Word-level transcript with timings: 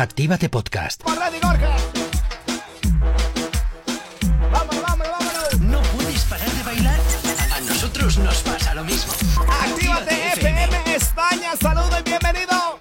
Actívate 0.00 0.48
Podcast. 0.48 1.04
¿No 5.60 5.82
puedes 5.82 6.24
parar 6.24 6.50
de 6.50 6.62
bailar? 6.62 6.98
A 7.54 7.60
nosotros 7.60 8.16
nos 8.16 8.38
pasa 8.38 8.74
lo 8.74 8.84
mismo. 8.84 9.12
Actívate 9.62 10.32
FM 10.32 10.94
España. 10.94 11.54
Saludos 11.60 12.00
y 12.00 12.02
bienvenido. 12.02 12.79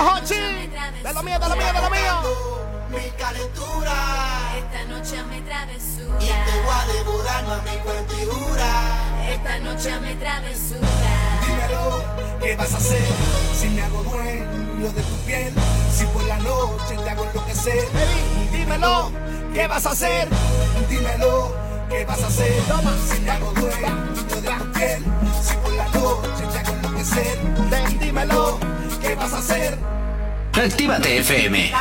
Abajo. 0.00 0.20
De 0.24 1.12
lo 1.12 1.22
mío, 1.22 1.38
de 1.38 1.48
lo 1.48 1.56
mío, 1.56 1.72
de 1.74 1.80
lo 1.82 1.90
mío. 1.90 2.14
Mi 2.88 3.10
calentura. 3.18 3.92
Esta 4.56 4.84
noche 4.84 5.22
me 5.24 5.42
travesura. 5.42 6.16
Y 6.20 6.26
te 6.26 6.60
voy 6.64 6.74
a 6.74 6.92
devorar, 6.92 7.44
mami, 7.44 7.76
cuentidura. 7.84 8.70
Esta 9.30 9.58
noche 9.58 10.00
me 10.00 10.14
travesura. 10.14 10.88
Dímelo, 11.46 12.02
¿qué 12.40 12.56
vas 12.56 12.72
a 12.72 12.76
hacer? 12.78 13.08
Si 13.54 13.68
me 13.68 13.82
hago 13.82 14.02
dueño 14.04 14.90
de 14.90 15.02
tu 15.02 15.16
piel. 15.26 15.52
Si 15.94 16.06
por 16.06 16.24
la 16.24 16.38
noche 16.38 16.96
te 16.96 17.10
hago 17.10 17.24
enloquecer. 17.24 17.88
Hey, 17.92 18.48
dímelo, 18.52 19.12
¿qué 19.52 19.66
vas 19.66 19.84
a 19.84 19.90
hacer? 19.90 20.28
Dímelo, 20.88 21.54
¿qué 21.90 22.06
vas 22.06 22.22
a 22.22 22.26
hacer? 22.26 22.62
Toma. 22.62 22.96
Si 23.06 23.20
me 23.20 23.30
hago 23.32 23.52
dueño 23.52 24.14
de 24.40 24.50
tu 24.50 24.72
piel. 24.72 25.04
Si 25.42 25.54
por 25.56 25.72
la 25.74 25.88
noche 25.88 26.46
te 26.50 26.58
hago 26.58 26.72
enloquecer. 26.72 27.38
Dímelo. 28.00 28.79
¿qué 29.00 29.14
vas 29.14 29.32
a 29.32 29.38
hacer? 29.38 29.78
Actívate 30.52 31.18
FM. 31.18 31.72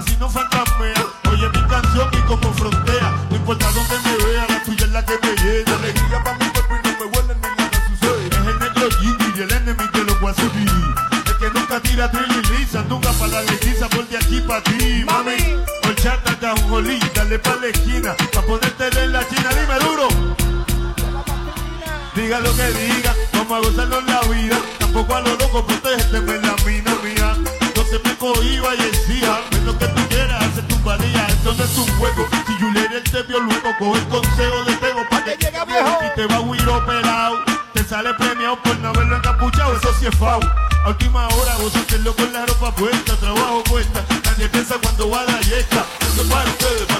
si 0.00 0.16
no 0.16 0.30
fantasmea. 0.30 1.04
Oye 1.30 1.48
mi 1.50 1.68
canción 1.68 2.08
y 2.12 2.22
como 2.26 2.52
frontea. 2.54 3.14
No 3.28 3.36
importa 3.36 3.70
donde 3.72 3.98
me 3.98 4.24
vea, 4.24 4.46
la 4.48 4.62
tuya 4.62 4.84
es 4.84 4.90
la 4.90 5.04
que 5.04 5.18
me 5.22 5.34
llena. 5.42 5.74
Alegría 5.74 6.24
pa 6.24 6.32
mi 6.34 6.46
cuerpo 6.46 6.76
y 6.76 6.88
no 6.88 6.92
me 6.98 7.04
huele 7.12 7.34
ni 7.34 7.40
nada 7.42 7.86
sucede. 7.88 8.26
Es 8.28 8.46
el 8.46 8.58
negro 8.58 8.88
Jimmy 9.00 9.34
y 9.36 9.40
el 9.42 9.52
enemigo 9.52 9.92
de 9.92 10.04
los 10.04 10.20
guasubí. 10.20 10.66
El 11.26 11.36
que 11.36 11.58
nunca 11.58 11.80
tira 11.80 12.10
trill 12.10 12.32
y 12.32 12.58
lisa, 12.58 12.82
nunca 12.88 13.12
para 13.12 13.32
la 13.32 13.42
lejiza, 13.42 13.88
por 13.88 14.06
de 14.08 14.16
aquí 14.16 14.40
pa 14.40 14.62
ti, 14.62 15.04
mami. 15.04 15.36
Horchata, 15.84 16.38
cajolí, 16.38 16.98
dale 17.14 17.38
pa' 17.38 17.56
la 17.56 17.66
esquina, 17.66 18.14
pa' 18.32 18.42
ponerte 18.42 18.88
en 18.98 19.12
la 19.12 19.28
china, 19.28 19.50
dime 19.50 19.78
duro. 19.80 20.08
Diga 22.14 22.40
lo 22.40 22.54
que 22.56 22.66
diga, 22.72 23.14
vamos 23.32 23.52
a 23.52 23.68
gozarnos 23.68 24.04
la 24.04 24.20
vida. 24.22 24.58
Tampoco 24.78 25.16
a 25.16 25.20
lo 25.20 25.36
loco, 25.36 25.66
protégete 25.66 26.20
la 26.20 26.56
mina 26.64 26.94
mía. 27.04 27.36
No 27.74 27.84
se 27.84 27.98
me 27.98 28.16
cohiba 28.16 28.74
y 28.74 28.80
el 28.80 29.01
juego. 32.02 32.28
Si 32.46 32.52
Julián 32.58 32.92
él 32.92 33.02
te 33.04 33.22
vio 33.22 33.40
luego, 33.40 33.70
coge 33.78 34.00
el 34.00 34.08
consejo 34.08 34.64
de 34.64 34.74
Tego 34.76 35.02
para 35.08 35.24
que, 35.24 35.36
que 35.36 35.44
llega 35.46 35.64
viejo. 35.64 35.98
Y 36.06 36.14
te 36.16 36.26
va 36.26 36.36
a 36.36 36.40
huir 36.40 36.68
operado. 36.68 37.38
Te 37.72 37.84
sale 37.84 38.12
premiado 38.14 38.56
por 38.62 38.76
no 38.78 38.88
haberlo 38.88 39.16
encapuchado, 39.16 39.76
eso 39.76 39.94
sí 39.98 40.06
es 40.06 40.16
fau. 40.16 40.40
A 40.84 40.88
última 40.88 41.28
hora 41.28 41.56
vos 41.58 41.74
hacerlo 41.76 42.14
con 42.14 42.32
la 42.32 42.44
ropa 42.44 42.74
puesta, 42.74 43.16
trabajo 43.16 43.62
puesta. 43.64 44.04
Nadie 44.24 44.48
piensa 44.48 44.76
cuando 44.82 45.08
va 45.10 45.20
a 45.20 45.24
la 45.24 45.40
yesta. 45.40 45.84
Eso 46.00 46.28
para 46.28 46.50
ustedes. 46.50 46.91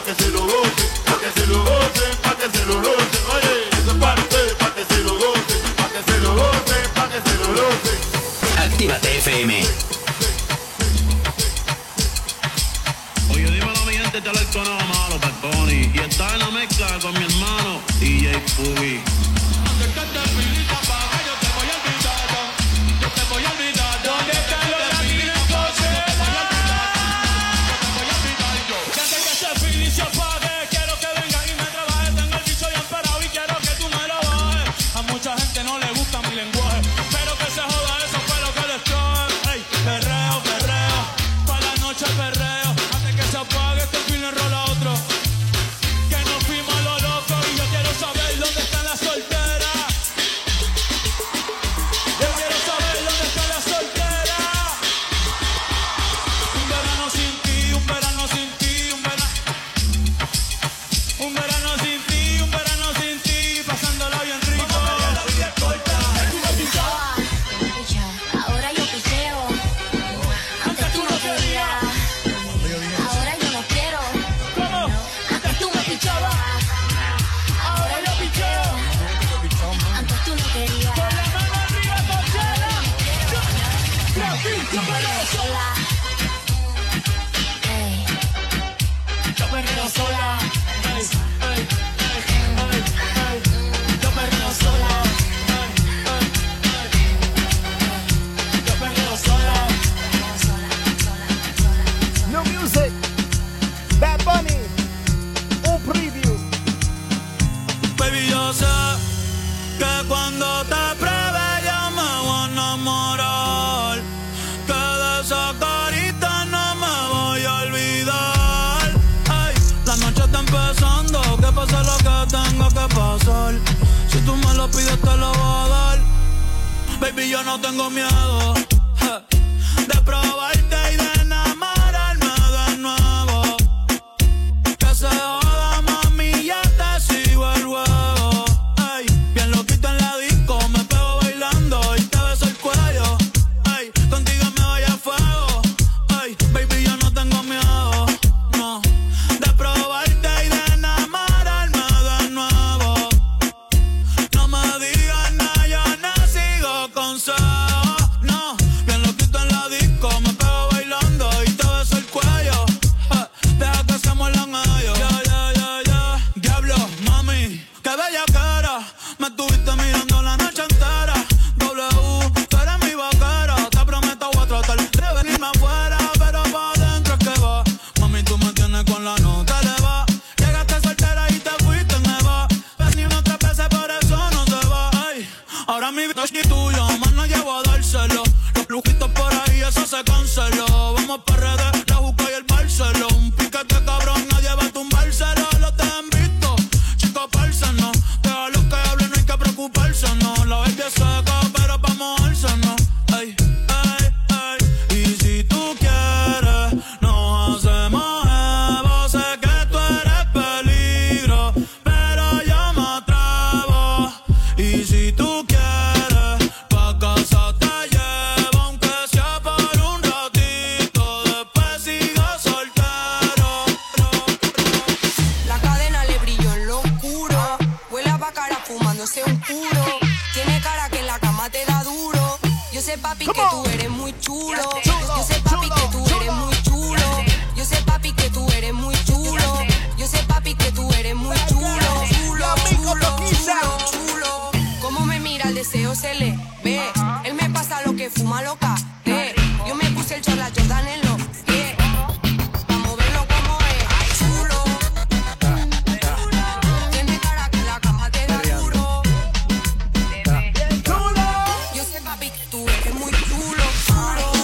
tú 262.52 262.58
eres 262.68 262.94
muy 262.94 263.10
chulo, 263.10 264.41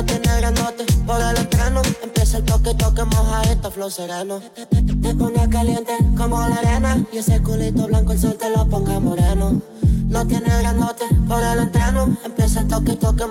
lo 0.00 0.06
tiene 0.06 0.36
grandote. 0.40 0.84
Por 1.06 1.20
el 1.20 1.36
estreno 1.36 1.82
empieza 2.02 2.38
el 2.38 2.44
toque, 2.44 2.74
toque, 2.74 3.04
moja 3.04 3.42
esto 3.42 3.70
flow 3.70 3.90
sereno. 3.90 4.40
Te, 4.54 5.14
pone 5.14 5.48
caliente 5.48 5.92
como 6.16 6.40
la 6.40 6.56
arena. 6.56 7.04
Y 7.12 7.18
ese 7.18 7.42
culito 7.42 7.86
blanco 7.86 8.12
el 8.12 8.20
sol 8.20 8.36
te 8.38 8.48
lo 8.50 8.66
ponga 8.68 8.98
moreno. 9.00 9.60
No 10.08 10.26
tiene 10.26 10.48
grandote, 10.58 11.04
por 11.28 11.40
el 11.40 11.60
entreno 11.60 12.16
empieza 12.24 12.60
el 12.60 12.68
toque, 12.68 12.94
toque, 12.94 13.24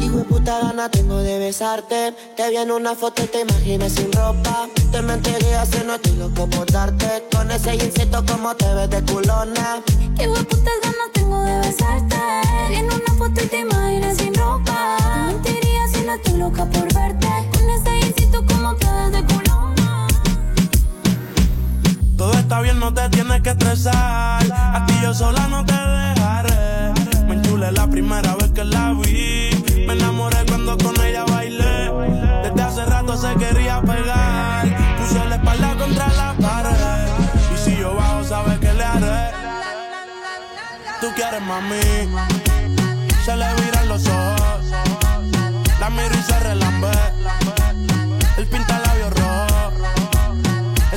Hijo 0.00 0.16
de 0.16 0.24
puta 0.24 0.58
gana 0.60 0.90
tengo 0.90 1.18
de 1.18 1.38
besarte. 1.38 2.14
Te 2.36 2.50
vi 2.50 2.56
en 2.56 2.70
una 2.70 2.94
foto 2.94 3.22
y 3.22 3.26
te 3.26 3.42
imaginé 3.42 3.88
sin 3.88 4.10
ropa. 4.12 4.68
Te 4.90 5.02
mentiría 5.02 5.64
si 5.66 5.84
no 5.84 5.94
estoy 5.94 6.16
loco 6.16 6.48
por 6.48 6.70
darte. 6.70 7.24
Con 7.32 7.50
ese 7.50 7.74
insecto 7.74 8.24
como 8.26 8.56
te 8.56 8.74
ves 8.74 8.90
de 8.90 9.02
culona. 9.12 9.82
Hijo 10.18 10.34
de 10.34 10.44
puta 10.44 10.70
ganas 10.82 11.12
tengo 11.12 11.42
de 11.44 11.58
besarte. 11.58 12.16
En 12.72 12.86
una 12.86 13.14
foto 13.16 13.44
y 13.44 13.46
te 13.46 13.60
imaginé 13.60 14.14
sin 14.14 14.34
ropa 14.34 14.96
estoy 16.14 16.38
loca 16.38 16.64
por 16.66 16.92
verte. 16.94 17.28
Con 17.52 17.70
ese 17.70 18.30
como 18.46 18.74
playa 18.76 19.10
de 19.10 19.24
Coloma. 19.24 20.08
Todo 22.16 22.32
está 22.32 22.60
bien, 22.60 22.78
no 22.78 22.92
te 22.92 23.08
tienes 23.10 23.40
que 23.42 23.50
estresar. 23.50 24.42
A 24.52 24.84
ti 24.86 24.94
yo 25.02 25.14
sola 25.14 25.46
no 25.48 25.64
te 25.64 25.74
dejaré. 25.74 26.92
Me 27.26 27.34
enchulé 27.34 27.72
la 27.72 27.86
primera 27.86 28.34
vez 28.36 28.50
que 28.50 28.64
la 28.64 28.92
vi. 28.92 29.50
Me 29.86 29.92
enamoré 29.92 30.38
cuando 30.46 30.76
con 30.78 31.00
ella 31.04 31.24
bailé. 31.24 31.90
Desde 32.42 32.62
hace 32.62 32.84
rato 32.84 33.16
se 33.16 33.34
quería 33.36 33.80
pegar. 33.82 34.66
Puse 34.98 35.24
la 35.26 35.36
espalda 35.36 35.76
contra 35.76 36.08
la 36.08 36.34
pared. 36.34 37.08
Y 37.54 37.58
si 37.58 37.76
yo 37.76 37.94
bajo, 37.94 38.24
sabes 38.24 38.58
que 38.58 38.72
le 38.72 38.84
haré. 38.84 39.30
Tú 41.00 41.06
quieres 41.16 41.42
mami 41.42 42.29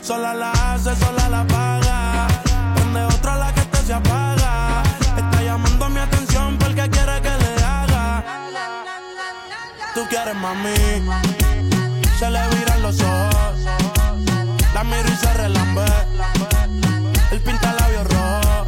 Sola 0.00 0.34
la 0.34 0.50
hace, 0.52 0.96
sola 0.96 1.28
la 1.28 1.46
paga. 1.46 2.26
Prende 2.74 3.04
otra 3.04 3.36
la 3.36 3.52
que 3.52 3.60
este 3.60 3.78
se 3.86 3.94
apaga. 3.94 4.82
Está 5.16 5.42
llamando 5.42 5.88
mi 5.90 5.98
atención 6.00 6.56
porque 6.58 6.88
quiere 6.88 7.20
que 7.20 7.30
le 7.30 7.64
haga. 7.64 8.24
Tú 9.94 10.00
quieres 10.08 10.34
mami. 10.34 10.74
Se 12.18 12.30
le 12.30 12.48
viran 12.48 12.82
los 12.82 13.00
ojos. 13.00 13.58
La 14.74 14.84
miro 14.84 15.08
y 15.08 15.16
se 15.16 15.32
relambe. 15.34 15.84
El 17.30 17.40
pinta 17.40 17.72
labios 17.74 18.06
rojo. 18.08 18.66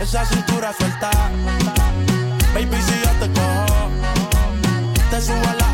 Esa 0.00 0.24
cintura 0.24 0.72
suelta. 0.78 1.10
Baby, 2.54 2.78
si 2.80 3.00
yo 3.04 3.10
te 3.20 3.32
cojo, 3.38 3.90
te 5.10 5.20
subo 5.20 5.46
a 5.46 5.54
la 5.54 5.65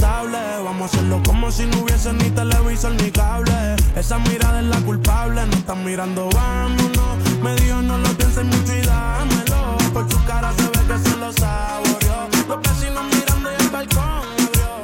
Vamos 0.00 0.82
a 0.82 0.84
hacerlo 0.96 1.20
como 1.24 1.50
si 1.52 1.66
no 1.66 1.78
hubiese 1.80 2.12
ni 2.14 2.30
televisor 2.30 2.92
ni 2.92 3.10
cable. 3.10 3.76
Esa 3.94 4.18
mirada 4.18 4.60
es 4.60 4.66
la 4.66 4.78
culpable, 4.78 5.44
no 5.46 5.52
están 5.52 5.84
mirando, 5.84 6.30
vámonos. 6.30 7.18
Me 7.42 7.54
dijo 7.56 7.82
no 7.82 7.98
lo 7.98 8.08
pienses 8.14 8.44
mucho 8.44 8.74
y 8.74 8.80
dámelo. 8.80 9.76
Por 9.92 10.10
su 10.10 10.24
cara 10.24 10.50
se 10.56 10.62
ve 10.62 10.80
que 10.86 10.98
se 11.10 11.16
lo 11.18 11.30
saboreó. 11.32 12.28
Los 12.48 12.60
vecinos 12.62 13.04
mirando 13.04 13.52
y 13.52 13.54
el 13.62 13.68
balcón 13.68 14.02
abrió. 14.02 14.82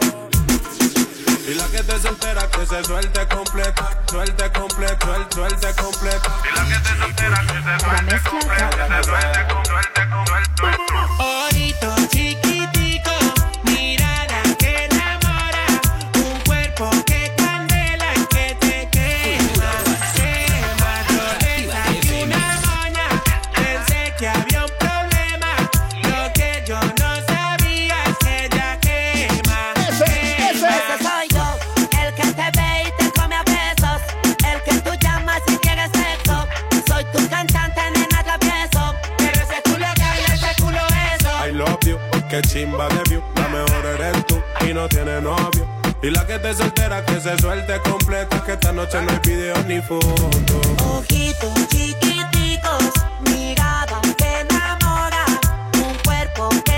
Y 1.49 1.55
la 1.55 1.67
que 1.69 1.83
te 1.83 1.99
soltera 2.01 2.51
que 2.51 2.67
se 2.67 2.85
suelte 2.85 3.27
completa, 3.29 4.03
suelte 4.11 4.53
completa, 4.53 5.07
suelte, 5.07 5.35
suelte 5.35 5.83
completa. 5.83 6.31
Y 6.45 6.55
la 6.57 6.65
que 6.69 6.81
te 6.85 6.99
soltera 6.99 7.41
que 7.41 7.63
se 7.63 7.81
suelte 7.81 8.29
completa, 8.29 8.71
que 8.71 8.95
se 8.95 9.05
suelte 9.05 9.47
com- 9.49 9.65
suelte 9.65 10.01
com- 10.11 10.27
suelte, 10.27 10.61
suelte. 10.61 11.28
Chimba 42.43 42.89
de 42.89 43.03
view, 43.09 43.23
la 43.37 43.49
mejor 43.49 43.87
eres 43.87 44.27
tú 44.27 44.41
y 44.69 44.75
no 44.75 44.89
tiene 44.89 45.21
novio. 45.21 45.67
Y 46.03 46.11
la 46.11 46.27
que 46.27 46.39
te 46.39 46.55
soltera 46.55 47.05
que 47.05 47.21
se 47.21 47.37
suelte 47.39 47.81
completa, 47.81 48.43
que 48.45 48.53
esta 48.53 48.73
noche 48.73 49.01
no 49.03 49.11
hay 49.11 49.19
video 49.25 49.57
ni 49.67 49.81
foto. 49.81 50.31
Ojitos 50.85 51.69
chiquiticos, 51.69 52.93
mirada 53.21 54.01
que 54.17 54.41
enamora, 54.41 55.25
un 55.75 55.95
cuerpo 56.05 56.51
que 56.65 56.78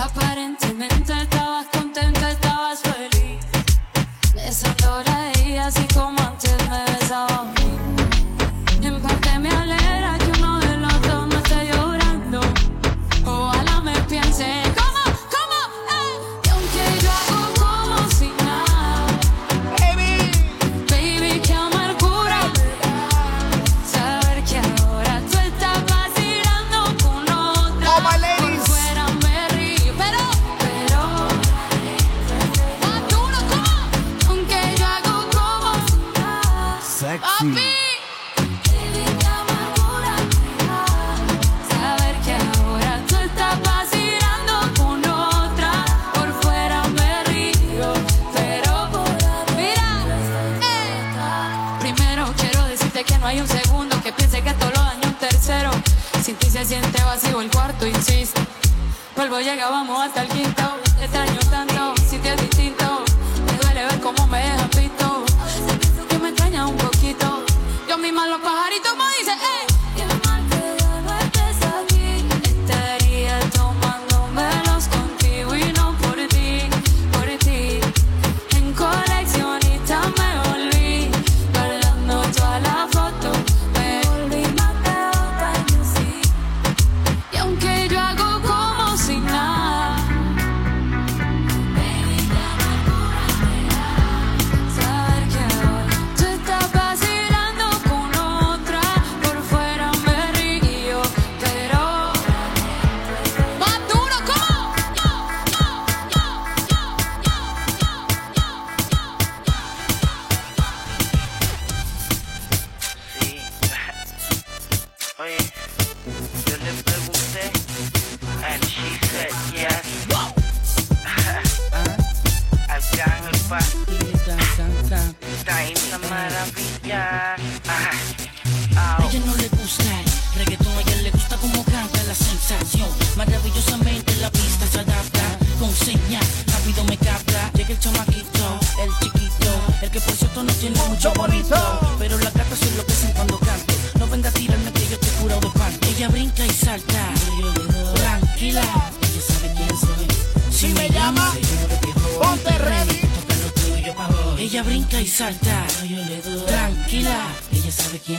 aparente. 0.00 0.67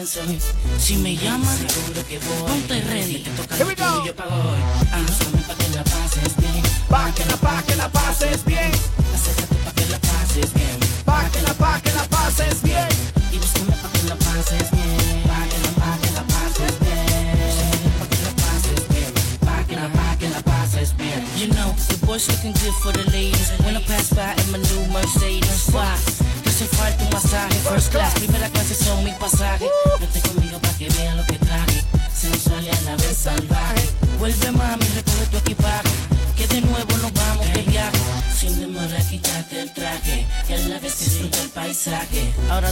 Sabe 0.09 0.39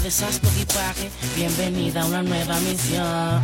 deshaz 0.07 0.39
tu 0.39 0.47
equipaje. 0.47 1.09
Bienvenida 1.35 2.01
a 2.01 2.05
una 2.05 2.23
nueva 2.23 2.57
misión. 2.61 3.41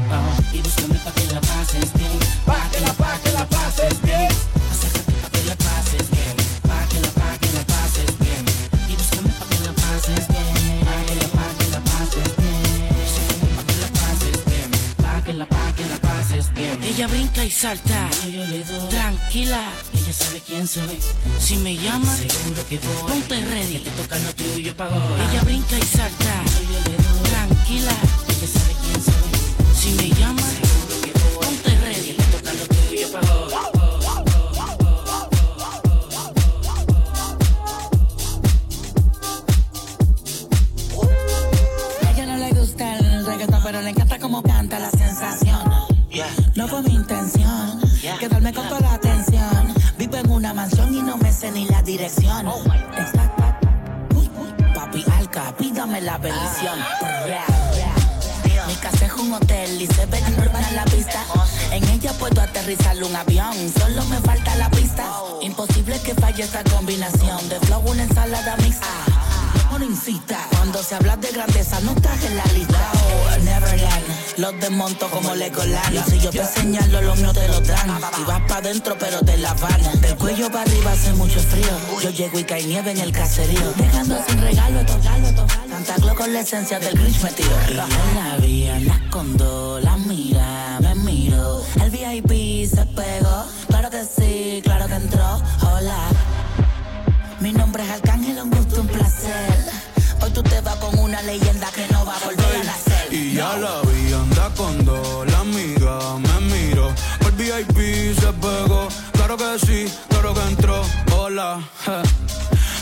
Y 0.54 0.62
búscame 0.62 0.98
pa' 1.04 1.12
que 1.12 1.26
la 1.34 1.42
pases 1.42 1.92
bien. 1.94 2.20
Pa' 2.46 2.70
que 2.72 2.80
la, 2.80 2.94
pa' 2.94 3.20
que 3.22 3.32
la 3.32 3.46
pases 3.50 4.02
bien. 4.02 4.32
Acércate 4.72 5.12
pa' 5.22 5.30
que 5.34 5.44
la 5.50 5.56
pases 5.66 6.06
bien. 6.16 6.36
Pa' 6.70 6.86
que 6.90 7.00
la, 7.06 7.12
pa' 7.20 7.38
que 7.42 7.50
la 7.58 7.64
pases 7.74 8.12
bien. 8.24 8.44
Y 8.92 8.94
búscame 9.00 9.32
que 9.50 9.60
la 9.68 9.74
pases 9.84 10.24
bien. 10.34 10.54
La, 10.88 11.28
pa' 11.36 11.52
que 11.60 11.66
la 11.74 11.80
pases 11.90 12.32
bien. 12.42 12.62
Que 15.26 15.34
la. 15.34 15.46
Pa' 15.46 15.72
que 15.76 15.86
la, 15.92 15.98
pases 16.08 16.54
bien. 16.54 16.82
Ella 16.82 17.08
brinca 17.08 17.44
y 17.44 17.52
salta. 17.52 18.10
Tranquila. 18.90 19.64
Ella 20.14 20.26
sabe 20.26 20.42
quién 20.46 20.68
soy. 20.68 21.00
Si 21.40 21.58
me 21.58 21.76
llama, 21.76 22.16
seguro 22.16 22.64
que 22.70 22.78
voy. 22.78 23.12
Ponte 23.14 23.42
ready. 23.46 23.80
Que 23.80 23.90
te 23.90 23.92
toca 23.92 24.20
lo 24.20 24.36
tuyo 24.36 24.78
pa' 24.78 24.88
hoy. 24.88 25.22
Ella 25.32 25.42
brinca 25.44 25.76
y 25.76 25.82
salta. 25.82 26.44
Tranquila. 27.24 27.96
Ella 28.30 28.48
sabe 28.48 28.76
quién 28.84 29.04
soy. 29.04 29.74
Si 29.76 29.90
me 29.94 30.10
llama, 30.10 30.23
Mi 56.24 56.30
casa 58.76 59.06
es 59.06 59.14
un 59.14 59.34
hotel 59.34 59.82
y 59.82 59.88
se 59.88 60.06
ve 60.06 60.20
en 60.20 60.76
la 60.76 60.86
pista. 60.86 61.20
En 61.72 61.84
ella 61.90 62.14
puedo 62.14 62.42
aterrizar 62.42 62.96
un 63.04 63.14
avión, 63.14 63.54
solo 63.78 64.06
me 64.06 64.22
falta 64.22 64.56
la 64.56 64.70
pista. 64.70 65.04
Imposible 65.42 66.00
que 66.00 66.16
falle 66.16 66.44
esta 66.44 66.64
combinación 66.64 67.50
de 67.50 67.60
flow, 67.60 67.82
una 67.86 68.04
ensalada 68.04 68.56
mixta. 68.58 68.88
No 69.78 69.84
incita. 69.84 70.48
Cuando 70.52 70.82
se 70.82 70.96
habla 70.96 71.18
de 71.18 71.30
grandeza, 71.32 71.82
no 71.82 71.92
en 71.92 72.38
la 72.38 72.46
lista. 72.54 72.92
Neverland, 73.44 74.06
los 74.38 74.58
desmonto 74.62 75.10
como 75.10 75.36
Legoland. 75.36 75.94
Y 75.94 76.00
si 76.10 76.20
yo 76.20 76.30
te 76.30 76.46
señalo, 76.46 77.02
los 77.02 77.18
míos 77.18 77.34
te 77.34 77.46
lo 77.50 77.60
dan. 77.60 78.00
Y 78.18 78.24
vas 78.24 78.42
pa' 78.48 78.62
dentro, 78.62 78.98
pero 78.98 79.20
te 79.20 79.36
la 79.38 79.54
van. 79.56 79.82
Del 80.00 80.16
cuello 80.16 80.50
para 80.50 80.62
arriba 80.62 80.94
hace 80.94 81.12
mucho 81.14 81.42
frío. 81.42 81.78
Yo 82.02 82.12
llego 82.12 82.40
y 82.40 82.46
cae 82.46 82.64
nieve 82.64 82.92
en 82.92 83.00
el 83.00 83.12
caserío. 83.12 83.74
Dejando 83.76 84.24
sin 84.26 84.42
regalo 84.42 84.80
estos 84.80 85.04
galos. 85.04 85.34
Santa 85.86 86.16
con 86.16 86.32
la 86.32 86.40
esencia 86.40 86.80
del 86.80 86.98
Grinch. 86.98 87.18
En 87.24 88.16
la 88.16 88.38
vía, 88.38 88.80
la 88.80 88.94
escondo, 88.94 89.80
la 89.82 89.98
mira, 89.98 90.80
me 90.82 90.96
miro. 90.96 91.62
El 91.82 91.90
VIP 91.90 92.70
se 92.70 92.86
pegó. 92.86 93.46
Claro 93.68 93.90
que 93.90 94.04
sí, 94.06 94.62
claro 94.64 94.88
que 94.88 94.94
entró. 94.94 95.42
Hola. 95.62 96.08
Mi 97.42 97.52
nombre 97.52 97.84
es 97.84 97.90
Arcángel, 97.90 98.42
un 98.42 98.50
gusto, 98.52 98.82
un 98.82 98.88
placer. 98.88 99.72
Hoy 100.22 100.32
tú 100.32 100.42
te 100.44 100.62
vas 100.62 100.76
con 100.78 100.98
una 101.00 101.22
leyenda 101.24 101.70
que 101.72 101.86
no 101.92 102.06
va 102.06 102.16
a 102.16 102.20
volver 102.26 102.56
a 102.62 102.64
nacer. 102.64 103.14
Y 103.14 103.34
ya 103.34 103.58
la 103.58 103.82
vi, 103.82 104.14
anda 104.14 104.50
con 104.56 104.86
dos, 104.86 105.28
la 105.30 105.40
amiga 105.40 106.00
me 106.20 106.56
miró. 106.56 106.94
El 107.26 107.32
VIP 107.34 108.18
se 108.18 108.32
pegó, 108.34 108.88
claro 109.12 109.36
que 109.36 109.60
sí, 109.66 109.94
claro 110.08 110.34
que 110.34 110.42
entró. 110.44 110.82
Hola, 111.18 111.60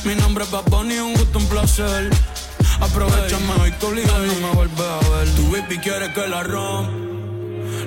mi 0.03 0.13
nombre 0.13 0.43
es 0.43 0.51
Bad 0.51 0.65
Bunny, 0.65 0.99
un 0.99 1.13
gusto, 1.13 1.39
un 1.39 1.45
placer. 1.47 2.10
No 4.05 4.47
me 4.47 4.55
vuelve 4.55 4.83
a 4.83 5.09
ver. 5.09 5.35
Tu 5.35 5.51
baby 5.51 5.77
quiere 5.77 6.13
que 6.13 6.27
la 6.27 6.43
rompa. 6.43 7.01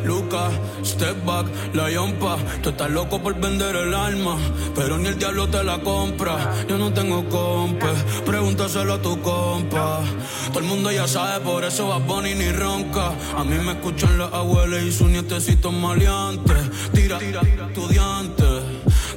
Luca, 0.05 0.51
step 0.85 1.25
back, 1.25 1.47
la 1.73 1.91
yompa. 1.91 2.37
Tú 2.63 2.71
estás 2.71 2.91
loco 2.91 3.23
por 3.23 3.41
vender 3.41 3.75
el 3.75 3.95
alma, 3.95 4.37
pero 4.75 4.99
ni 4.99 5.09
el 5.09 5.19
diablo 5.19 5.49
te 5.49 5.65
la 5.65 5.79
compra. 5.79 6.53
Yo 6.69 6.77
no 6.77 6.93
tengo 6.93 7.27
compa, 7.29 7.91
pregúntaselo 8.27 8.95
a 8.95 9.03
tu 9.03 9.21
compa. 9.23 10.01
Todo 10.49 10.59
el 10.59 10.67
mundo 10.67 10.93
ya 10.93 11.09
sabe, 11.09 11.43
por 11.43 11.65
eso 11.65 11.89
va 11.89 11.99
Bonnie 11.99 12.35
ni 12.35 12.53
ronca. 12.53 13.13
A 13.37 13.45
mí 13.45 13.57
me 13.65 13.73
escuchan 13.73 14.19
las 14.19 14.33
abuelas 14.33 14.83
y 14.83 14.93
sus 14.93 15.09
nietecitos 15.09 15.73
maleantes. 15.73 16.59
Tira, 16.93 17.19
tira, 17.19 17.41
estudiantes, 17.41 18.63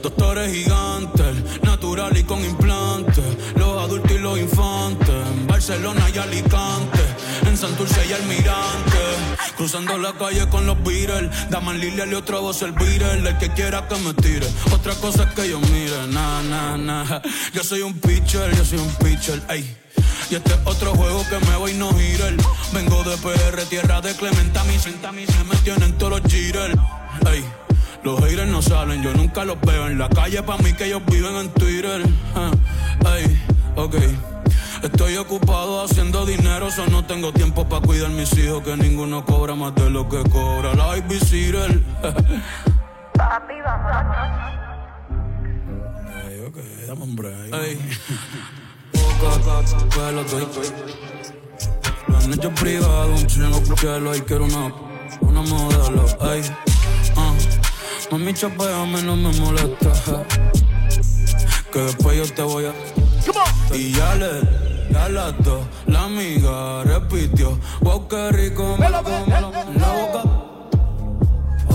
doctores 0.08 0.54
gigantes, 0.54 1.62
natural 1.64 2.16
y 2.16 2.24
con 2.24 2.44
implantes. 2.44 3.26
Los 3.56 3.84
adultos 3.84 4.12
y 4.12 4.20
los 4.20 4.40
infantes, 4.40 5.10
en 5.10 5.48
Barcelona 5.48 6.10
y 6.14 6.18
Alicante, 6.18 7.02
en 7.46 7.58
Santurce 7.58 8.08
y 8.08 8.14
Almirante. 8.14 9.02
Cruzando 9.58 9.98
la 9.98 10.14
calle 10.14 10.48
con 10.48 10.66
los 10.66 10.82
Beatles, 10.84 11.30
Daman 11.50 11.80
Lilia 11.80 12.06
y 12.06 12.14
otra 12.14 12.40
voz 12.40 12.62
el 12.62 12.72
Beatle. 12.72 13.30
El 13.30 13.38
que 13.38 13.50
quiera 13.52 13.86
que 13.90 13.96
me 13.98 14.14
tire, 14.14 14.48
otra 14.72 14.94
cosa 14.96 15.24
es 15.24 15.34
que 15.34 15.50
yo 15.50 15.60
mire, 15.60 16.08
na, 16.08 16.42
na, 16.44 16.78
na. 16.78 17.22
Yo 17.54 17.64
soy 17.64 17.82
un 17.82 17.94
pitcher, 18.00 18.56
yo 18.56 18.64
soy 18.64 18.80
un 18.80 18.94
pitcher, 18.96 19.42
ey. 19.50 19.78
Y 20.30 20.36
este 20.36 20.54
es 20.54 20.60
otro 20.64 20.94
juego 20.94 21.26
que 21.30 21.46
me 21.48 21.56
voy 21.58 21.74
no 21.74 21.94
girar. 21.94 22.34
Vengo 22.72 23.04
de 23.04 23.18
PR, 23.18 23.62
tierra 23.66 24.00
de 24.00 24.16
Clementa, 24.16 24.64
mis 24.64 24.84
se 24.84 24.92
me 25.44 25.56
tienen 25.66 25.98
todos 25.98 26.22
los 26.22 26.32
jitters, 26.32 26.76
ey. 27.30 27.67
Los 28.08 28.22
haters 28.22 28.48
no 28.48 28.62
salen, 28.62 29.04
yo 29.04 29.14
nunca 29.14 29.44
los 29.44 29.60
veo 29.60 29.86
en 29.86 29.98
la 29.98 30.08
calle, 30.08 30.42
pa' 30.42 30.58
mí 30.60 30.72
que 30.72 30.86
ellos 30.86 31.02
viven 31.08 31.36
en 31.36 31.50
Twitter. 31.50 32.02
Ey, 33.06 33.44
ok. 33.76 33.96
Estoy 34.82 35.18
ocupado 35.18 35.84
haciendo 35.84 36.26
dinero, 36.26 36.72
so 36.72 36.86
no 36.86 37.04
tengo 37.04 37.34
tiempo 37.34 37.68
para 37.68 37.86
cuidar 37.86 38.10
mis 38.12 38.32
hijos, 38.38 38.64
que 38.64 38.78
ninguno 38.78 39.26
cobra 39.26 39.56
más 39.56 39.76
de 39.76 39.90
lo 39.90 40.08
que 40.08 40.24
cobra 40.30 40.74
la 40.74 40.86
babysitter. 40.86 41.82
Papi, 43.12 43.56
vámonos. 43.66 44.30
Ey, 46.30 46.46
ok, 46.48 46.58
dame 46.88 47.04
un 47.04 47.14
break. 47.14 47.54
Ey. 47.56 47.78
Boca, 49.20 49.64
pues 49.94 50.14
lo 50.14 50.24
doy. 50.24 50.48
Lo 52.08 52.18
han 52.18 52.34
hecho 52.34 52.52
privado, 52.52 53.10
un 53.10 53.28
chingo 53.28 53.76
cielo, 53.76 54.12
ahí 54.12 54.22
quiero 54.22 54.46
una, 54.46 54.72
una 55.20 55.42
modelo, 55.42 56.06
ey. 56.32 56.42
No 58.10 58.18
Mami, 58.18 58.34
chapeame, 58.34 59.02
no 59.04 59.18
me 59.18 59.32
molesta. 59.40 59.92
Que 61.74 61.80
después 61.80 62.18
yo 62.18 62.34
te 62.34 62.42
voy 62.42 62.66
a. 62.66 62.74
Y 63.76 63.92
ya 63.92 64.16
le, 64.16 64.98
a 64.98 65.10
las 65.10 65.34
dos, 65.44 65.66
la 65.88 66.04
amiga 66.04 66.84
repitió. 66.86 67.60
Wow, 67.82 68.08
qué 68.08 68.32
rico, 68.32 68.78
me 68.80 68.90
lo 68.90 69.00
eh, 69.00 69.24
en 69.26 69.34
eh, 69.34 69.36
eh, 69.38 69.80
la 69.80 69.92
boca. 69.92 70.24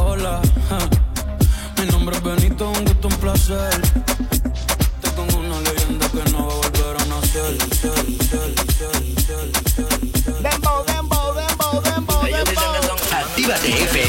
Hola, 0.02 0.40
mi 1.78 1.86
nombre 1.86 2.16
es 2.16 2.22
Benito, 2.22 2.70
un 2.70 2.84
gusto, 2.86 3.08
un 3.08 3.16
placer. 3.16 3.82
Tengo 5.02 5.38
una 5.38 5.60
leyenda 5.60 6.08
que 6.08 6.30
no 6.32 6.46
va 6.46 6.52
a 6.52 6.56
volver 6.56 6.96
a 6.98 7.04
nacer. 7.06 7.58
Dembow, 10.40 10.84
dembow, 10.86 11.34
dembow, 11.34 11.82
dembow, 11.82 12.22
dembow. 12.22 12.96
Actívate, 13.12 14.01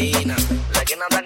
Karina. 0.00 0.34
La 0.72 0.82
que 0.82 0.96
nada 0.96 1.20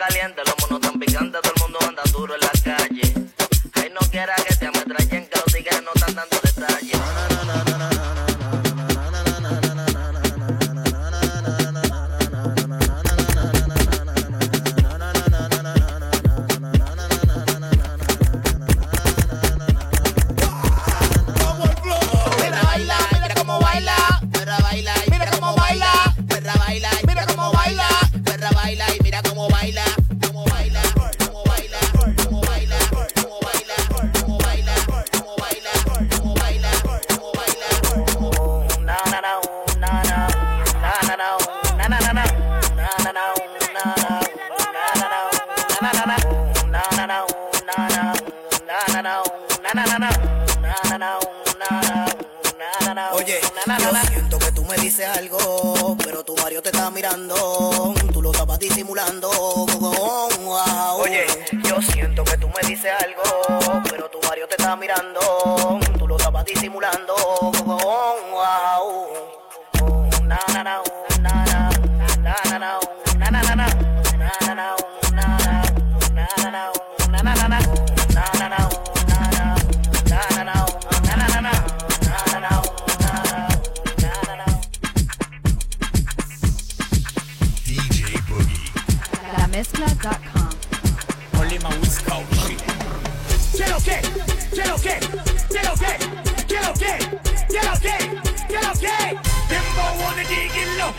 No 100.85 100.91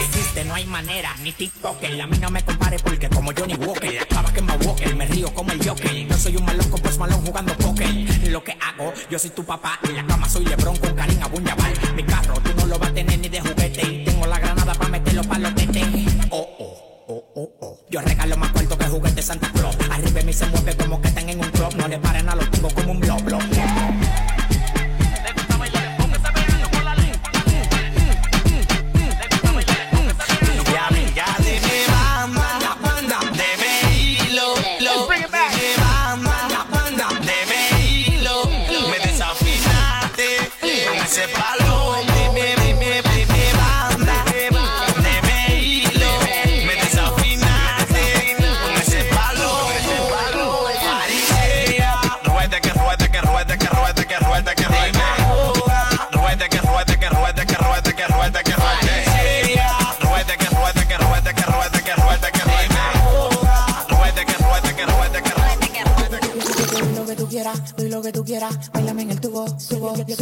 existe, 0.00 0.44
no 0.44 0.54
hay 0.54 0.64
manera, 0.64 1.14
ni 1.22 1.32
TikTok. 1.32 1.76
A 1.84 2.06
mí 2.06 2.18
no 2.18 2.30
me 2.30 2.42
compare 2.44 2.78
porque 2.78 3.10
como 3.10 3.32
Johnny 3.36 3.54
Walker, 3.54 3.92
la 3.92 4.06
clava 4.06 4.32
que 4.32 4.40
me 4.40 4.56
Walker, 4.56 4.94
me 4.96 5.06
río 5.06 5.32
como 5.34 5.52
el 5.52 5.68
Joker. 5.68 6.06
No 6.08 6.16
soy 6.16 6.36
un 6.36 6.44
malón 6.46 6.70
con 6.70 6.80
Post 6.80 6.82
pues 6.82 6.98
malón 6.98 7.26
jugando 7.26 7.54
póker. 7.58 8.30
Lo 8.30 8.42
que 8.42 8.52
hago, 8.52 8.94
yo 9.10 9.18
soy 9.18 9.30
tu 9.30 9.44
papá. 9.44 9.78
En 9.82 9.96
la 9.96 10.06
cama 10.06 10.28
soy 10.28 10.46
Lebron 10.46 10.76
con 10.76 10.94
Karim 10.94 11.22
Abunyaval. 11.22 11.74
Mi 11.94 12.04
carro, 12.04 12.34
tú 12.40 12.54
no 12.56 12.66
lo 12.66 12.78
vas 12.78 12.90
a 12.90 12.94
tener 12.94 13.18
ni 13.18 13.28
de 13.28 13.40
juguete. 13.40 14.04
Tengo 14.06 14.26
la 14.26 14.38
granada 14.38 14.74
para 14.74 14.88
meter 14.88 15.14
los 15.14 15.26
palos 15.26 15.54
se 20.36 20.46
mueve 20.48 20.76
como 20.76 21.00
que 21.00 21.08
están 21.08 21.28
en 21.30 21.40
un 21.40 21.50
club. 21.50 21.74
No 21.76 21.88
le 21.88 21.98
paren 21.98 22.28
a 22.28 22.36
los 22.36 22.50
tengo 22.50 22.68
como 22.68 22.92
un 22.92 23.00
blog. 23.00 23.25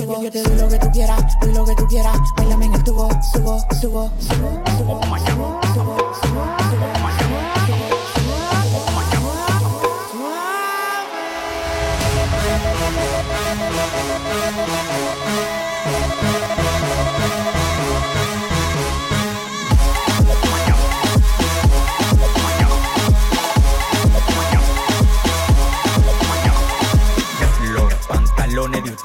subo. 0.05 0.23
Yo 0.23 0.31
te 0.31 0.43
doy 0.43 0.59
lo 0.59 0.69
que 0.69 0.79
tú 0.79 0.91
quieras, 0.93 1.39
doy 1.41 1.55
lo 1.55 1.65
que 1.65 1.75
tú 1.75 1.87
quieras. 1.87 2.19
Bailame 2.37 2.67
en 2.67 2.75
el 2.75 2.85
tubo, 2.85 3.09
subo, 3.33 3.59
subo, 3.81 4.11
subo, 4.19 5.01
subo. 5.27 5.64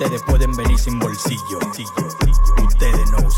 Ustedes 0.02 0.24
pueden 0.24 0.56
venir 0.56 0.80
sin 0.80 0.98
bolsillo. 0.98 1.60
Ustedes 2.66 3.12
no 3.12 3.29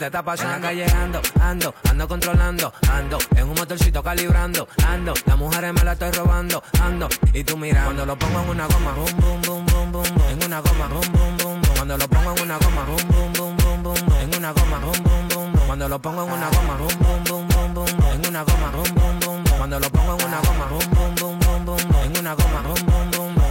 te 0.00 0.06
está 0.06 0.22
pasando 0.22 0.66
ando, 0.66 1.20
ando, 1.42 1.74
ando 1.90 2.08
controlando, 2.08 2.72
ando 2.90 3.18
en 3.36 3.44
un 3.46 3.54
motorcito 3.54 4.02
calibrando, 4.02 4.66
ando, 4.86 5.12
las 5.26 5.36
mujeres 5.36 5.74
me 5.74 5.84
la 5.84 5.92
estoy 5.92 6.10
robando, 6.12 6.62
ando, 6.80 7.06
y 7.34 7.44
tú 7.44 7.54
mira, 7.58 7.84
cuando 7.84 8.06
lo 8.06 8.18
pongo 8.18 8.40
en 8.40 8.48
una 8.48 8.66
goma, 8.66 8.92
boom, 8.92 9.20
boom, 9.20 9.42
boom, 9.42 9.66
boom, 9.66 9.92
boom, 9.92 10.14
boom, 10.14 10.28
en 10.30 10.42
una 10.42 10.60
goma, 10.60 10.88
boom, 10.88 11.12
boom, 11.12 11.36
boom, 11.36 11.60
boom, 11.60 11.74
cuando 11.76 11.98
lo 11.98 12.08
pongo 12.08 12.34
en 12.34 12.42
una 12.42 12.56
goma, 12.56 12.84
boom, 12.84 13.08
boom, 13.08 13.32
boom, 13.34 13.56
boom, 13.58 13.82
boom, 13.82 14.06
boom, 14.06 14.18
en 14.22 14.36
una 14.38 14.52
goma, 14.52 14.78
boom, 14.78 15.02
boom, 15.04 15.28
boom, 15.28 15.52
boom, 15.52 15.66
cuando 15.66 15.88
lo 15.90 15.98
pongo 16.00 16.22
en 16.22 16.32
una 16.32 16.48
goma, 16.48 16.76
boom, 16.78 16.98
boom, 16.98 17.24
boom, 17.24 17.48
boom, 17.48 17.74
boom, 17.74 17.96
boom, 17.98 18.12
en 18.14 18.26
una 18.26 18.42
goma, 18.42 18.70
boom, 18.70 18.94
boom, 18.94 19.20
boom, 19.20 19.44
boom, 19.44 19.58
cuando 19.58 19.80
lo 19.80 19.90
pongo 19.90 20.16
en 20.18 20.24
una 20.24 20.40
goma, 20.40 20.66
boom, 20.70 20.90
boom, 20.94 21.14
boom, 21.14 21.38
boom, 21.40 21.64
boom, 21.66 21.88
boom, 21.90 22.04
en 22.04 22.18
una 22.18 22.34
goma, 22.34 22.62
boom, 22.62 22.86
boom, 22.86 23.10
boom, 23.10 23.19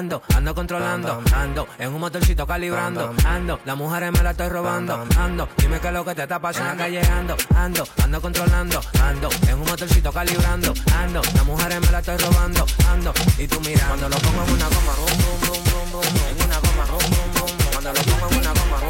Ando, 0.00 0.22
ando, 0.26 0.36
ando 0.36 0.54
controlando, 0.54 1.22
ando 1.34 1.68
en 1.78 1.92
un 1.92 2.00
motorcito 2.00 2.46
calibrando, 2.46 3.14
ando, 3.26 3.60
las 3.66 3.76
mujeres 3.76 4.10
me 4.12 4.22
la 4.22 4.30
estoy 4.30 4.48
robando, 4.48 5.04
ando, 5.18 5.48
dime 5.58 5.78
qué 5.78 5.88
es 5.88 5.92
lo 5.92 6.04
que 6.04 6.14
te 6.14 6.22
está 6.22 6.38
pasando 6.38 6.70
en 6.72 6.78
la 6.78 6.84
calle 6.84 7.02
ando, 7.12 7.36
ando, 7.54 7.84
ando 8.02 8.20
controlando, 8.20 8.80
ando 9.02 9.28
en 9.46 9.54
un 9.54 9.66
motorcito 9.66 10.10
calibrando, 10.10 10.72
ando, 10.96 11.20
las 11.34 11.44
mujeres 11.44 11.80
me 11.80 11.90
la 11.92 11.98
estoy 11.98 12.16
robando, 12.16 12.66
ando, 12.88 13.12
y 13.36 13.46
tú 13.46 13.60
mira, 13.60 13.86
cuando 13.88 14.08
lo 14.08 14.16
pongo 14.16 14.42
en 14.42 14.52
una 14.52 14.68
goma, 14.68 14.92
rum, 14.96 15.18
rum, 15.20 15.64
rum, 15.70 15.92
rum, 15.92 16.02
en 16.30 16.44
una 16.46 16.58
goma, 16.60 16.84
rum, 16.86 17.00
rum, 17.36 17.50
cuando 17.72 17.92
lo 17.92 18.02
pongo 18.02 18.28
en 18.30 18.38
una 18.38 18.52
goma, 18.54 18.89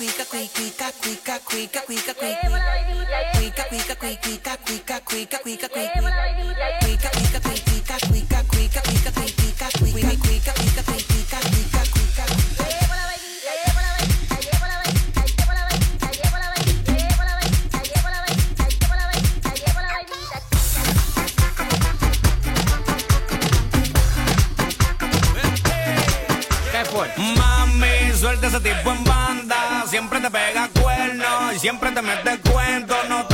cuica, 0.00 0.24
cuiquita, 0.24 0.90
cuica, 0.92 1.38
cuica, 1.40 1.82
cuica, 1.82 2.14
cuica, 2.14 2.46
cuica, 3.36 3.66
cuica, 3.66 3.96
cuiquita, 3.96 4.56
cuica. 4.56 5.90
Mami, 27.36 28.12
suelta 28.18 28.48
tipo 28.60 28.90
en 28.92 29.04
banda 29.04 29.59
Siempre 30.00 30.20
te 30.22 30.30
pega 30.30 30.66
cuernos 30.80 31.54
y 31.54 31.58
siempre 31.58 31.92
te 31.92 32.00
mete 32.00 32.38
cuento. 32.50 32.96
No 33.10 33.29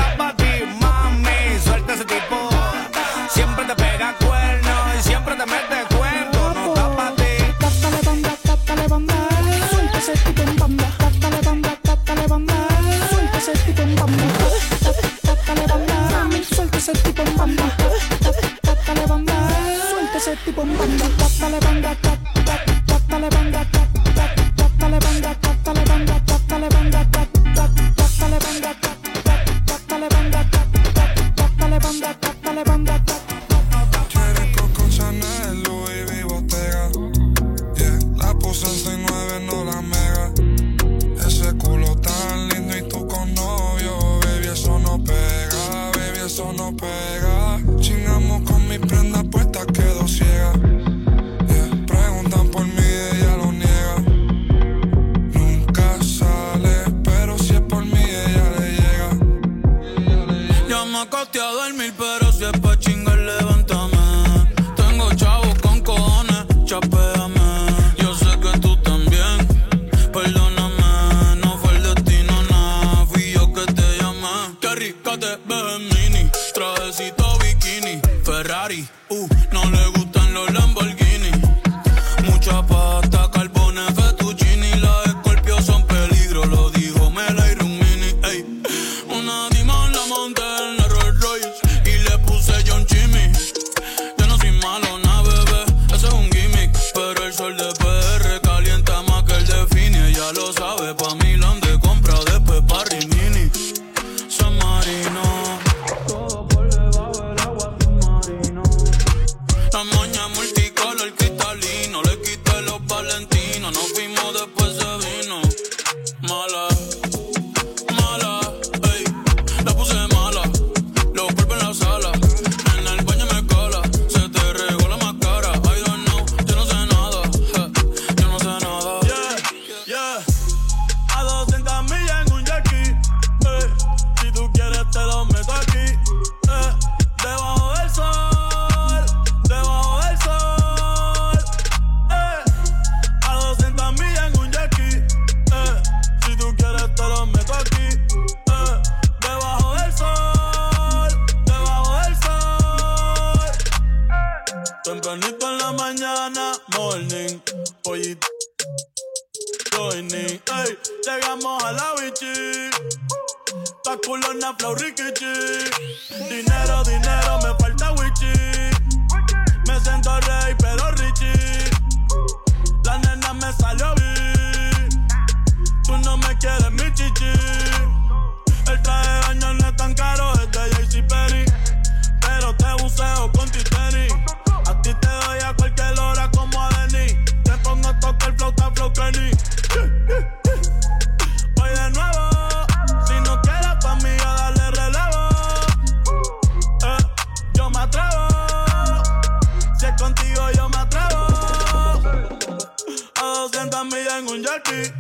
500 203.76 203.84
millas 203.84 204.14
en 204.18 204.28
un 204.28 204.42
jerky. 204.42 204.90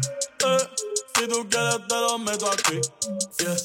Eh, 0.44 0.58
si 1.14 1.26
tú 1.28 1.48
quieres, 1.48 1.78
te 1.88 1.94
lo 1.94 2.18
meto 2.18 2.50
aquí. 2.50 2.80
Yeah. 3.38 3.56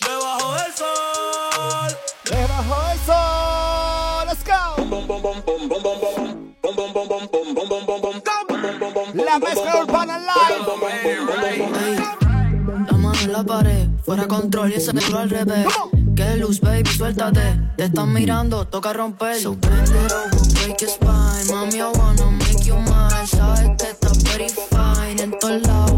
Debajo 0.00 0.54
del 0.54 0.72
sol. 0.72 1.96
Debajo 2.24 2.88
del 2.88 2.98
sol. 3.04 4.26
Let's 4.26 4.44
go. 4.44 4.54
La 9.24 9.38
mezcla 9.38 9.82
urbana 9.82 10.18
live 10.18 10.64
la 13.28 13.42
pared, 13.42 13.88
fuera 14.04 14.28
control 14.28 14.70
y 14.70 14.74
ese 14.74 14.92
negro 14.92 15.18
al 15.18 15.30
revés. 15.30 15.66
Que 16.14 16.36
luz, 16.36 16.60
baby, 16.60 16.88
suéltate. 16.88 17.58
Te 17.76 17.84
están 17.84 18.12
mirando, 18.12 18.66
toca 18.66 18.92
romper. 18.92 19.40
So 19.40 19.56
bend 19.56 19.88
it 19.88 20.12
over, 20.12 20.30
break 20.54 20.80
your 20.80 20.90
spine. 20.90 21.46
Mami, 21.50 21.78
I 21.78 21.90
wanna 21.98 22.30
make 22.30 22.64
you 22.64 22.76
mine. 22.76 23.26
Sabes 23.26 23.70
que 23.78 24.03
Body 24.34 24.48
fine 24.48 25.20
and 25.20 25.40
todos 25.40 25.93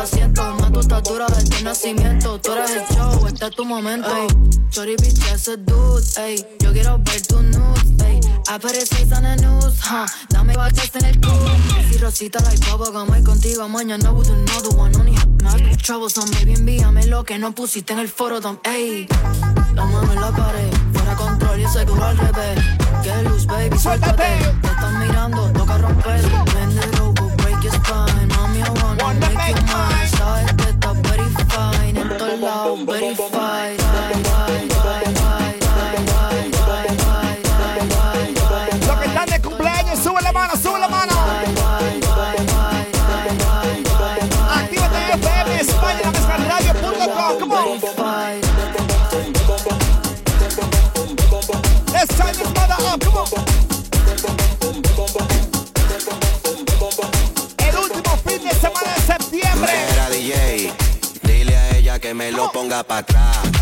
asiento. 0.00 0.42
Más 0.56 0.72
tu 0.72 0.80
estatura 0.80 1.26
desde 1.28 1.62
nacimiento. 1.62 2.40
Tú 2.40 2.52
eres 2.52 2.70
el 2.70 2.96
show, 2.96 3.26
este 3.26 3.46
es 3.46 3.50
tu 3.52 3.64
momento. 3.64 4.08
Ey, 4.14 4.28
chori 4.70 4.96
bitch, 4.96 5.22
ese 5.32 5.56
dude, 5.58 6.04
ey. 6.18 6.46
Yo 6.60 6.72
quiero 6.72 6.98
ver 6.98 7.26
tu 7.26 7.42
nudes, 7.42 8.04
ey. 8.04 8.20
Apareces 8.48 9.10
en 9.12 9.26
el 9.26 9.40
news, 9.40 9.78
huh. 9.90 10.06
Dame 10.30 10.56
baches 10.56 10.90
en 10.94 11.04
el 11.04 11.20
club. 11.20 11.38
Si 11.90 11.98
Rosita 11.98 12.40
la 12.40 12.50
like 12.50 12.70
Bobo, 12.70 12.92
como 12.92 13.14
es 13.14 13.24
contigo. 13.24 13.68
Mañana 13.68 14.12
with 14.12 14.28
another 14.28 14.76
one, 14.76 14.96
only 14.96 15.14
have 15.14 15.76
trouble. 15.82 16.10
Son 16.10 16.28
baby, 16.32 16.54
envíame 16.54 17.06
lo 17.06 17.24
que 17.24 17.38
no 17.38 17.52
pusiste 17.52 17.92
en 17.92 18.00
el 18.00 18.08
foro, 18.08 18.40
don, 18.40 18.60
ey. 18.64 19.06
La 19.74 19.84
mano 19.84 20.12
en 20.12 20.20
la 20.20 20.30
pared, 20.30 20.70
fuera 20.92 21.14
control 21.14 21.60
y 21.60 21.68
seguro 21.68 22.04
al 22.04 22.16
revés. 22.16 22.58
Que 23.02 23.22
luz, 23.22 23.46
baby, 23.46 23.78
suéltate. 23.78 24.24
Te 24.62 24.68
están 24.68 24.98
mirando, 25.00 25.52
toca 25.52 25.78
romper. 25.78 26.49
alone, 32.42 32.84
but 32.84 33.02
he 33.02 33.14
que 62.10 62.14
me 62.14 62.32
lo 62.32 62.50
ponga 62.50 62.82
para 62.82 63.00
atrás. 63.02 63.59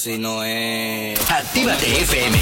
si 0.00 0.16
no 0.16 0.42
es. 0.42 1.20
Actívate 1.30 2.00
FM. 2.00 2.39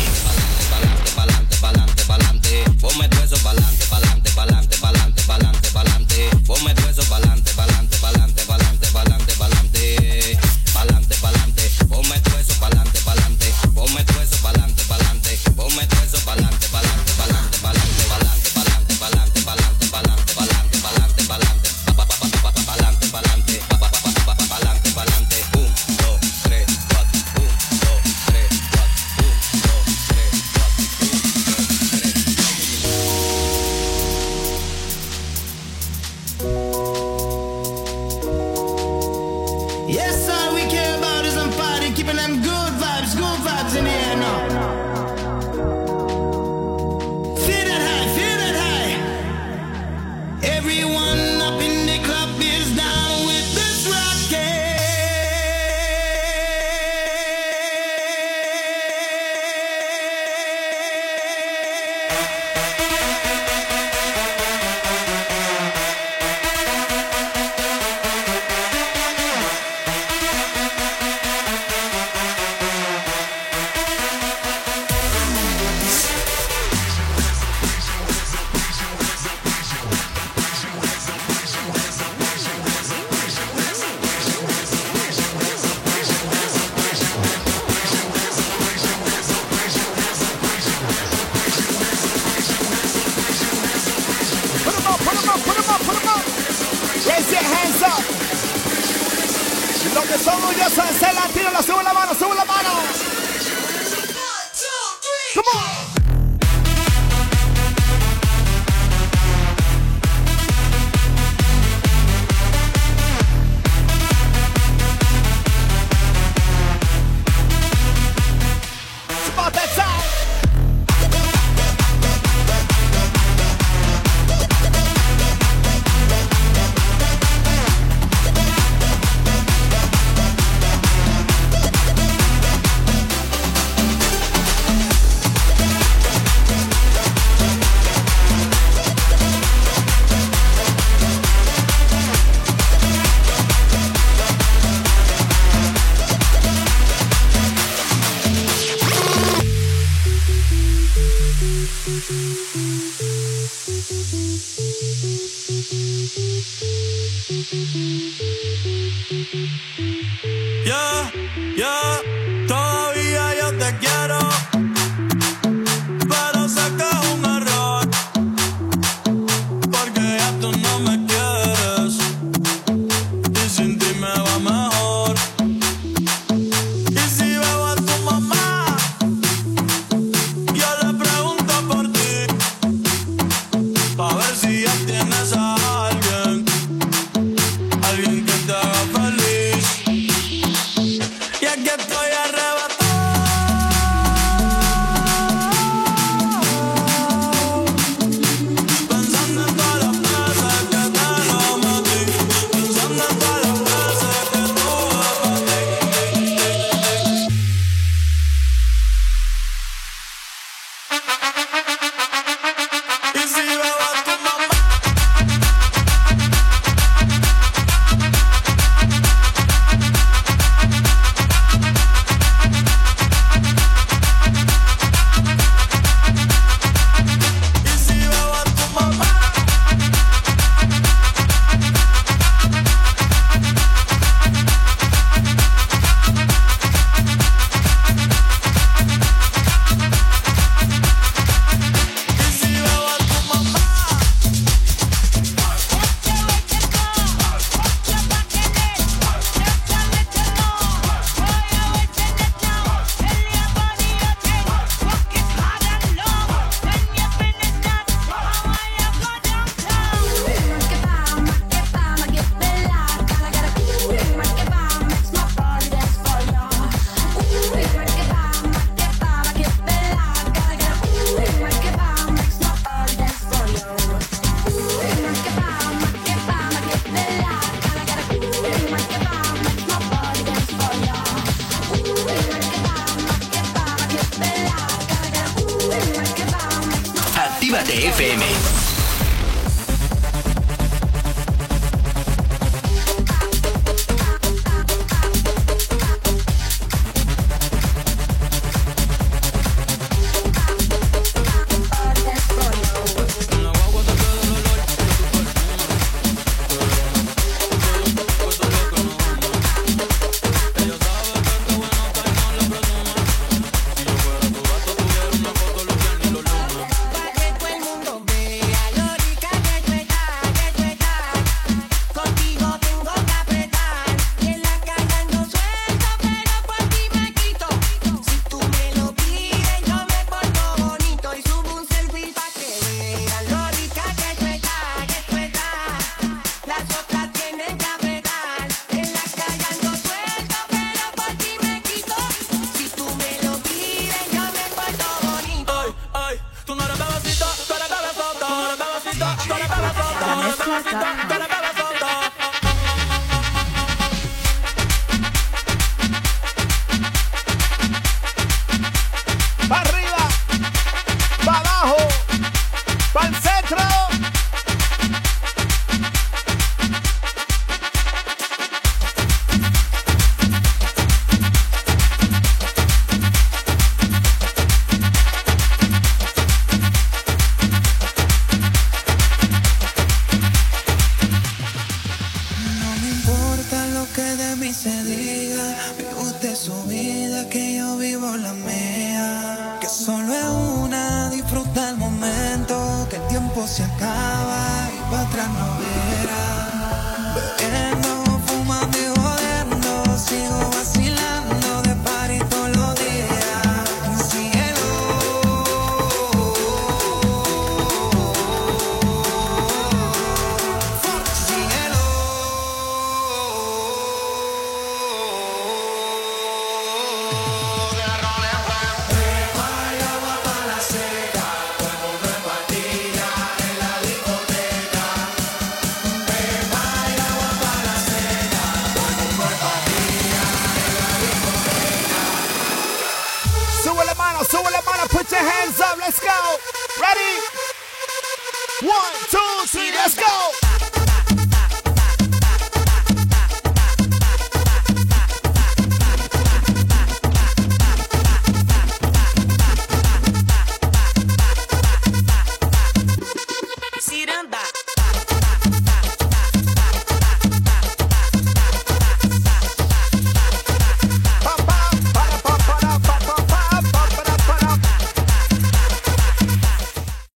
Yeah, 160.65 161.11
yeah, 161.57 162.01
todavía 162.47 163.35
yo 163.41 163.57
te 163.59 163.77
quiero. 163.79 164.28